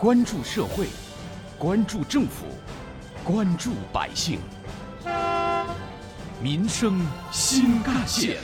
[0.00, 0.86] 关注社会，
[1.58, 2.46] 关注政府，
[3.22, 4.40] 关注百姓，
[6.42, 8.38] 民生新干线。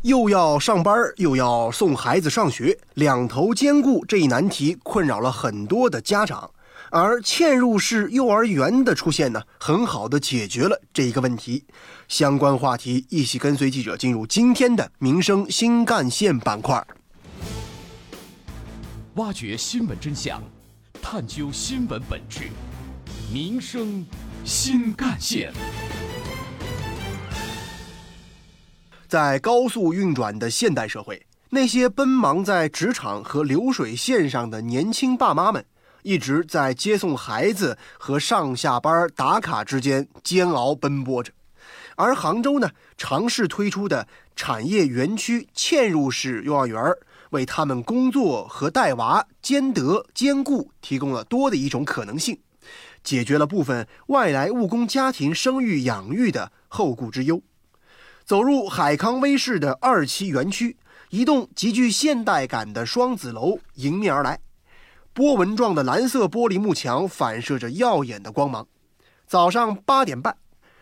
[0.00, 6.50] 又要上班，又要送孩子上学，两头兼顾这一难题困扰了很多的家长。
[6.90, 11.64] 而嵌入式幼儿园的出现呢，很好的解决了这一个问题。
[12.08, 16.82] 相关话题一起跟随记者进入今天的民生新干线板块，
[19.16, 20.42] 挖掘新闻真相，
[21.00, 22.48] 探究新闻本质，
[23.32, 24.04] 民生
[24.44, 25.52] 新干线。
[29.06, 35.64] 在高速运转的现代社会，那些奔忙在职场和流水线上的年轻爸妈们，
[36.02, 41.32] 一直在接送孩子和上下班打卡之间煎熬奔波着。
[41.94, 46.76] 而杭州呢，尝试推出的产业园区嵌入式幼儿园，
[47.34, 52.38] 为他们工作和带娃兼得兼顾提供了多的一种可能性，
[53.02, 57.42] 解决了部分外来务工家庭生育养育的后顾之忧。
[58.24, 60.76] 走入海康威视的二期园区，
[61.10, 64.38] 一栋极具现代感的双子楼迎面而来，
[65.12, 68.66] 波纹状的蓝色玻璃幕墙反射着耀眼的光芒。
[69.26, 70.36] 早上八点半，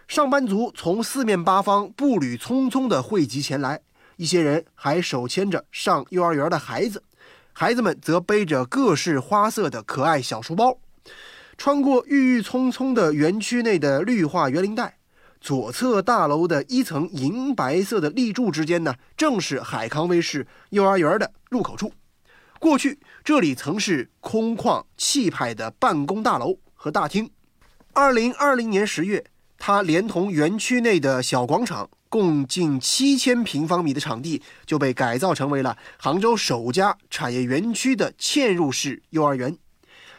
[0.06, 3.80] 上班族从四面八方步履匆匆地汇集前来，
[4.22, 7.02] 一些人还手牵着上幼儿园的孩子，
[7.52, 10.78] 孩子们则背着各式花色的可爱小书包，
[11.58, 14.96] 穿过郁郁葱葱的园区内的绿化园林带。
[15.40, 21.92] 左侧大楼的一层银白色的立柱之间呢，正是海康威视幼儿园的入口处。
[22.60, 27.28] 过去这里曾是空旷气派的办公大楼和大厅。
[27.92, 29.24] 二零二零年十月，
[29.64, 39.56] 它连同园区内的小广场，共近七千平方米的场地，就被改造成为了杭州首家产业园区的嵌入式幼儿园。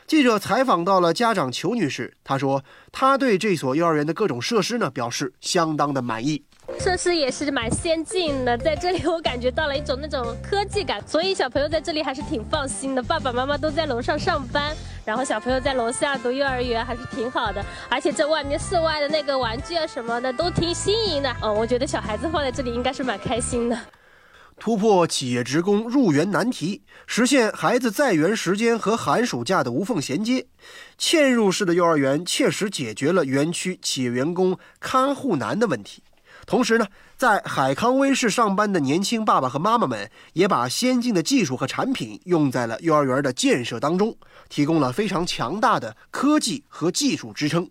[0.08, 6.42] 记者采访到了家长裘女士，她说，她对这所幼儿园的各种设施呢表示相当的满意。
[6.80, 13.04] 设施也是蛮先进的，在这里我感觉到了一种那种科技感，所以小朋友在这里还是挺放心的。
[13.04, 14.74] 爸爸妈妈都在楼上上班，
[15.06, 17.64] 然后小朋友在楼下读幼儿园还是挺好的。
[17.90, 23.78] 而且这外面室外的那个玩具啊什么的都挺新颖的，嗯，我觉得小孩子放在这里应该是蛮开心的。
[24.60, 30.46] 突破企业职工入园难题，实现孩子在园时间和寒暑假的无缝衔接。
[30.98, 36.04] 嵌入式的幼儿园切实解决了园区企业员工看护难的问题。
[36.46, 36.86] 同时呢，
[37.18, 44.16] 在海康威视上班的年轻爸爸和妈妈们，也把先进的技术和产品用在了幼儿园的建设当中，
[44.50, 47.70] 提供了非常强大的科技和技术支撑。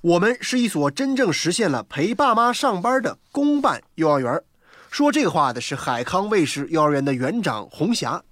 [0.00, 4.42] 我们是一所真正实现了陪爸妈上班的公办幼儿园。
[4.90, 8.22] 说这话的是海康卫视幼儿园的园长洪霞，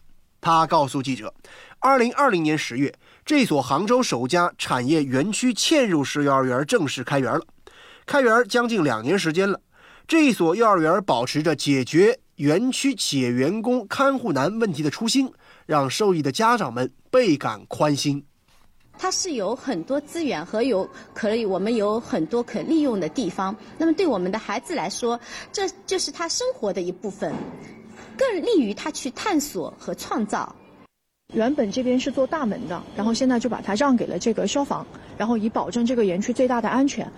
[0.40, 1.32] 他告诉记者，
[1.78, 2.92] 二零二零年十月，
[3.24, 7.40] 这所杭州首家产业园区嵌入式幼儿园正式开园了。
[8.04, 9.60] 开园将近两年时间了，
[10.10, 15.32] 这所幼儿园保持着解决园区企业员工看护难问题的初心，
[15.66, 18.20] 让受益的家长们倍感宽心。
[18.98, 23.54] 它是有很多资源和有可以我们有很多可利用的地方。
[23.78, 25.18] 那么对我们的孩子来说，
[25.52, 27.32] 这就是他生活的一部分，
[28.18, 30.52] 更利于他去探索和创造。
[31.32, 34.84] 原本这边是做大门的，然后现在就把它让给了这个消防，
[35.16, 37.08] 然后以保证这个园区最大的安全。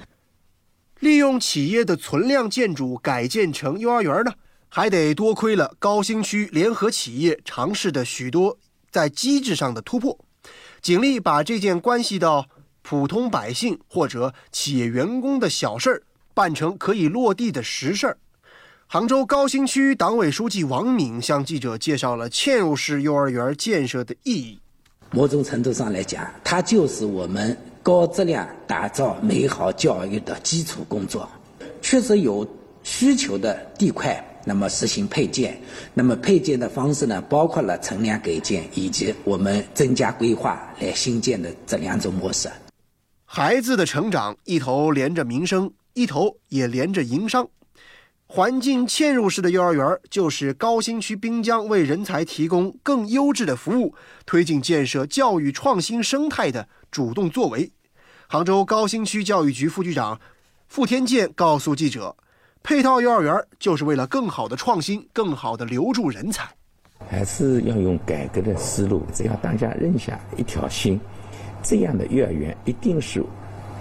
[1.03, 4.33] 利用企业的存量建筑改建成幼儿园呢，
[4.69, 8.57] 还得多亏了高新区联合企业尝试的许多
[8.89, 10.17] 在机制上的突破。
[10.81, 12.47] 尽力把这件关系到
[12.83, 16.03] 普通百姓或者企业员工的小事儿
[16.35, 18.17] 办成可以落地的实事儿。
[18.87, 24.61] 杭州高新区党委书记王敏向记者介绍了嵌入式幼儿园建设的意义。
[25.11, 31.29] 某种程度上来讲，它就是我们高质量打造美好教育的基础工作。
[31.81, 32.47] 确实有
[32.83, 34.25] 需求的地块。
[34.45, 35.57] 那么实行配建，
[35.95, 42.51] 那么配建的方式呢，包括了存量改建以及我们增加规划来新建的这两种模式。
[43.25, 47.49] 孩子的成长一头连着民生，一头也连着营商。
[48.35, 53.95] 环境嵌入式的幼儿园就是高新区滨江为人才提供更优质的服务、
[54.25, 57.71] 推进建设教育创新生态的主动作为。
[58.27, 60.19] 杭州高新区教育局副局长
[60.67, 62.17] 傅天健告诉记者。
[62.63, 66.49] 配套幼儿园就是为了更好的创新，更好的留住人才。
[67.11, 70.99] 还是要用改革的思路，只要大家认下一条心，
[71.63, 73.23] 这样的幼儿园一定是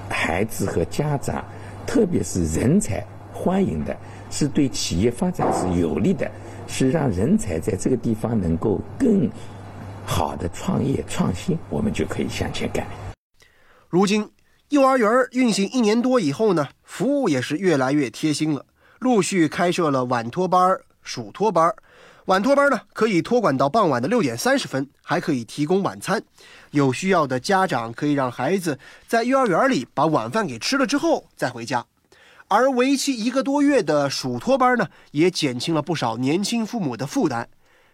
[0.09, 1.41] 孩子和家长，
[1.87, 3.01] 特别是人才
[3.31, 3.95] 欢迎的，
[4.31, 6.31] 是对企业发展是有利的，
[6.67, 9.29] 是让人才在这个地方能够更
[10.05, 12.87] 好的创业创新，我们就可以向前赶。
[13.89, 14.27] 如今，
[14.69, 18.65] 幼儿园运行一年多以后呢，服务也是越来越贴心了，
[18.99, 21.75] 陆续开设了晚托班、暑托班。
[22.25, 26.23] 晚托班呢，可以托管到傍晚的六点三十分，还可以提供晚餐。
[26.69, 31.85] 有需要的家长可以让孩子在幼儿园里把晚饭给吃了之后再回家。
[32.51, 37.47] 而为期一个多月的暑托班呢，也减轻了不少年轻父母的负担。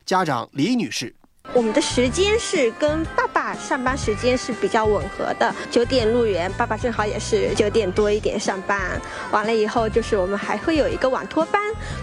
[0.04, 1.13] 家长李女士。
[1.54, 9.00] 我们的时间是跟爸爸上班时间是比较吻合的，九点入园，爸爸正好也是九点多一点上班。
[9.31, 11.62] 完了以后，就是我们还会有一个晚托班，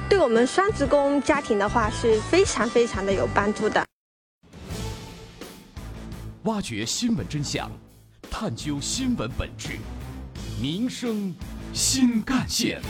[0.08, 3.84] 对我们双职工家庭的话是非常非常的有帮助的。
[6.44, 7.68] 挖掘新闻真相，
[8.30, 9.70] 探究新闻本质，
[10.62, 11.34] 民生
[11.74, 12.80] 新干线。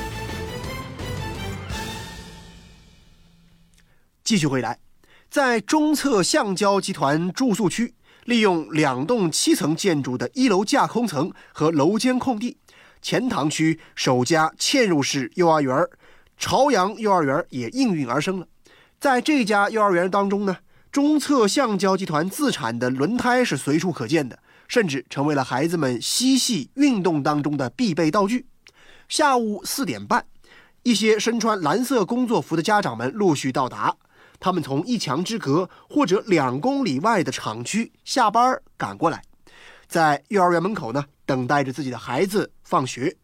[4.22, 4.78] 继续回来。
[5.31, 7.94] 在中策橡胶集团住宿区，
[8.25, 12.58] 利用两栋七层建筑的一楼架空层和楼间空地，
[13.00, 15.75] 钱塘区首家嵌入式幼儿园——
[16.36, 18.46] 朝阳幼儿园也应运而生了。
[19.00, 20.58] 在这家幼儿园当中呢，
[20.92, 24.38] 中策橡胶集团自产的轮胎是随处可见的，
[24.69, 28.46] 甚至成为了孩子们嬉戏运动当中的必备道具。
[29.16, 30.26] 下午四点半，
[30.82, 33.94] 一些身穿蓝色工作服的家长们陆续到达。
[34.40, 39.22] 他们从一墙之隔或者两公里外的厂区下班赶过来，
[39.87, 43.16] 在幼儿园门口呢等待着自己的孩子放学。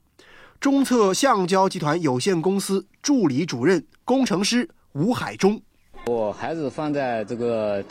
[0.61, 5.61] 中策橡胶集团有限公司助理主任工程师吴海忠：
[6.07, 7.85] 我孩子放在这个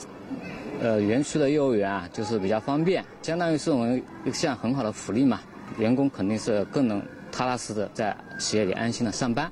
[0.79, 5.41] 呃园区的幼儿园啊，就是比较方便，相当于是我们一项很好的福利嘛。
[5.77, 9.51] 员工肯定是更能踏踏实的在企业里安心的上班。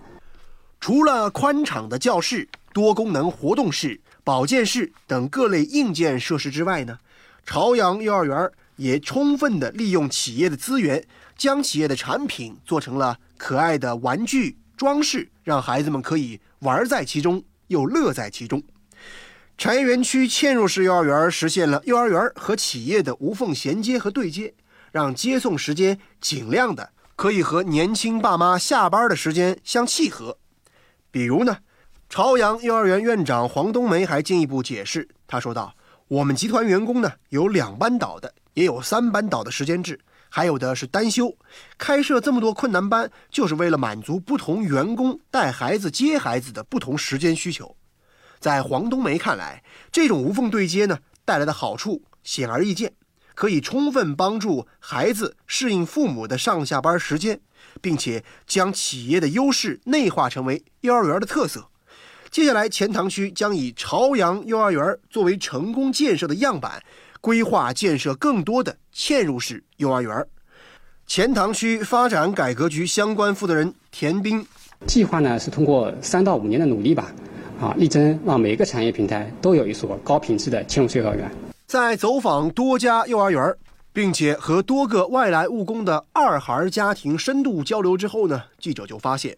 [0.80, 2.48] 除了宽敞的教室。
[2.74, 7.00] 多功能活动室、保健室等各类硬件设施之外呢，
[7.44, 11.04] 朝阳幼儿园也充分的利用企业的资源，
[11.36, 18.62] 将企业的产品做成了可爱的玩具装饰，让孩子们可以玩在其中又乐在其中。
[19.58, 24.54] 产业园区嵌入式幼儿园实现了幼儿园和企业的无缝衔接和对接，
[24.92, 30.38] 让接送时间尽量的可以和年轻爸妈下班的时间相契合。
[31.12, 31.58] 比如呢。
[32.10, 35.76] 朝阳幼儿园院长黄冬梅还进一步解释，他说道
[36.08, 40.00] ：“我们集团员工呢，有两班倒的，也有三班倒的时间制，
[40.30, 41.36] 还有的是单休。
[41.78, 47.76] 开设这么多困难班，就是为了满足不同员工带孩子、接孩子的不同时间需求。”
[48.40, 49.62] 在黄冬梅看来，
[49.92, 52.94] 这种无缝对接呢，带来的好处显而易见，
[53.38, 57.40] 可以充分帮助孩子适应父母的上下班时间，
[57.80, 61.68] 并且将企业的优势内化成为幼儿园的特色。
[62.32, 66.82] 接下来，钱塘区将以朝阳幼儿园作为成功建设的样板，
[67.22, 70.26] 规划建设更多的嵌入式幼儿园。
[71.06, 74.44] 钱塘区发展改革局相关负责人田斌，
[74.88, 77.14] 计划呢是通过三到五年的努力吧，
[77.62, 81.47] 啊，力争让每个产业平台都有一所高品质的嵌入式幼儿园。
[81.68, 83.54] 在走访多家幼儿园，
[83.92, 89.38] 并且和多个外来务工的二孩家庭深度交流之后呢，记者就发现。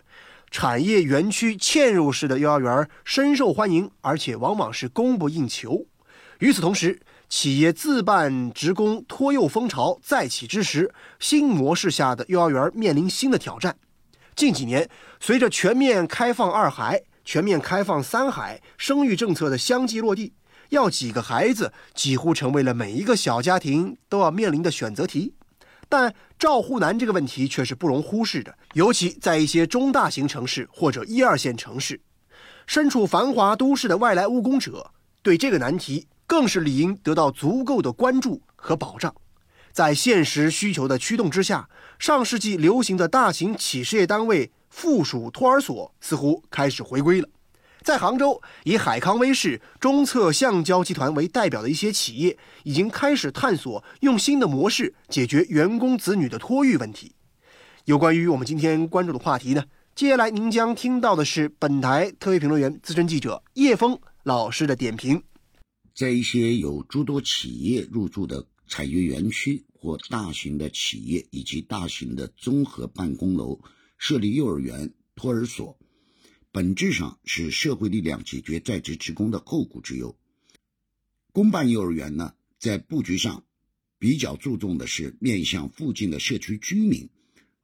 [0.51, 5.87] 产业园区嵌入式的幼儿园深受欢迎，而且往往是供不应求。
[6.37, 13.75] 与此同时，企业自办职工托幼风潮再起之时，新模式下的幼儿园面临新的挑战。
[14.35, 14.87] 近几年，
[15.19, 20.31] 随着全面开放二孩、全面开放三孩生育政策的相继落地，
[20.69, 25.33] 要几个孩子几乎成为了每一个小家庭都要面临的选择题。
[25.87, 31.99] 但照护难这个问题却是不容忽视的，尤其在一些中大型城市或者一二线城市，
[32.67, 34.91] 身处繁华都市的外来务工者
[35.23, 39.13] 对这个难题更是理应得到足够的关注和保障。
[39.71, 47.27] 在现实需求的驱动之下，上世纪流行的大型企事业单位附属托儿所似乎开始回归了。
[47.89, 57.13] 在杭州，以海康威视、中策橡胶集团为代表的一些企业，已经开始探索用新的模式解决员工子女的托育问题。
[57.85, 59.63] 有关于我们今天关注的话题呢，
[59.95, 65.23] 接下来您将听到的是本台特约评论员、资深记者叶峰老师的点评。
[65.95, 73.59] 在一些有诸多企业入驻的产业园区或大型的企业以及大型的综合办公楼
[73.97, 75.75] 设立幼儿园、托儿所。
[76.51, 80.17] 本质上是社会力量解决在职职工的后顾之忧。
[81.31, 83.45] 公办幼儿园呢，在布局上
[83.99, 87.07] 比较注重的是面向附近的社区居民，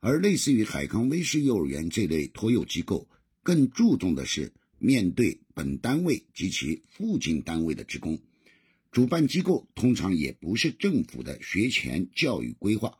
[0.01, 3.09] 而类似于海康威视幼儿园这类托幼机构，
[3.41, 8.19] 更注重的是面对本单位及其附近单位的职工。
[8.91, 12.99] 主办机构通常也不是政府的学前教育规划。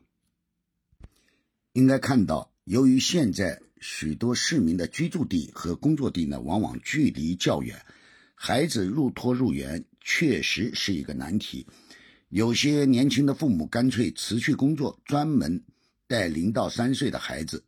[1.74, 7.80] 应该看到，由于现在许多市民的居住地和工作地呢，往往距离较远，
[8.34, 11.68] 孩子入托入园确实是一个难题。
[12.30, 15.64] 有些年轻的父母干脆辞去工作，专门
[16.08, 17.64] 带零到三岁的孩子。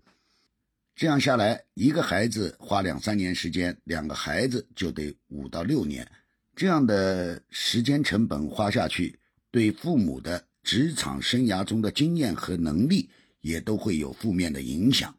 [0.96, 6.10] 这样下来，一个孩子花两三年时间，两个孩子就得五到六年。
[6.56, 9.20] 这样的时间成本花下去，
[9.52, 13.08] 对父母的职场生涯中的经验和能力
[13.48, 15.16] 也都会有负面的影响。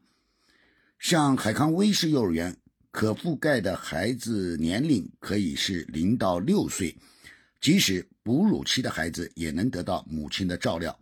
[0.98, 2.56] 像海康威视幼儿园，
[2.90, 6.96] 可覆盖的孩子年龄可以是零到六岁，
[7.60, 10.98] 即使哺乳期的孩子也能得到母亲的照料。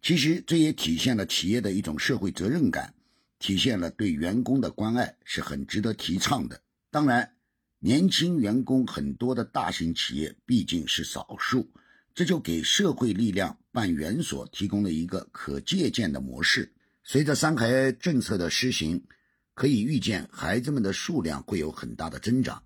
[0.00, 2.94] 其实这也体现了企业的一种社会责任感，
[3.38, 6.60] 体现了对员工的关爱，是很值得提倡的。
[6.90, 7.32] 当然。
[7.78, 11.70] 年轻员工很多的大型企业毕竟是少数，
[12.16, 16.72] 这就给社会力量办园所提供了一个可借鉴的模式。
[17.04, 19.04] 随着三孩政策的施行，
[19.52, 22.62] 可以预见孩子们的数量会有很大的增长。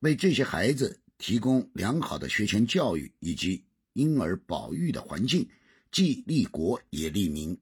[0.00, 5.48] 为这些孩子提供良好的学前教育以及婴儿保育的环境，
[5.92, 7.56] 既利国也利民。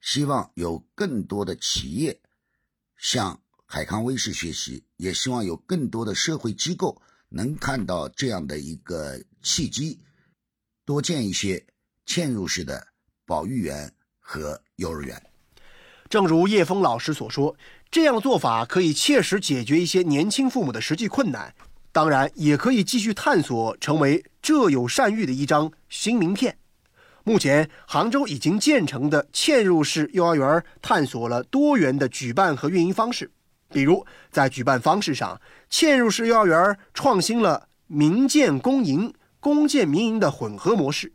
[0.00, 2.20] 希望有更多的企业
[2.98, 3.40] 向。
[3.72, 9.96] 海康威视学习，也希望有更多的社会机构能看到这样的一个契机，
[10.90, 11.64] 多建一些
[12.04, 12.84] 嵌入式的
[13.24, 15.22] 保育园和幼儿园。
[16.08, 17.54] 正如叶峰老师所说，
[17.92, 21.54] 这样的做法可以切实解决一些年轻父母的实际困难，
[21.92, 26.58] 当然也可以继续探索，成为浙有善育的一张新名片。
[27.22, 33.30] 目前，杭州已经建成的嵌入式幼儿园探索了多元的举办和运营方式。
[33.68, 41.08] 比如，在举办方式上，嵌入式幼儿园创新了民建公营、公建民营的混合模式；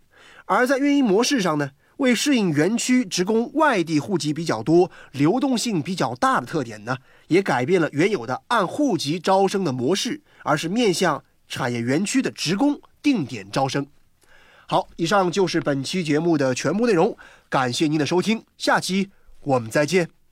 [0.46, 13.86] 而在运营模式上呢，为适应园区职工外地户籍比较多、流动性比较大的特点呢，也改变了原有的按户籍招生的模式，而是面向产业园区的职工定点招生。
[14.68, 17.16] 好，以上就是本期节目的全部内容，
[17.50, 20.25] 感谢您的收听，下期我们再见。